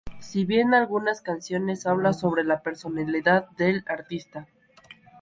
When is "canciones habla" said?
1.21-2.13